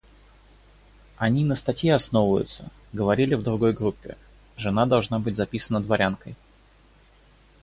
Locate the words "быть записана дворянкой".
5.19-6.35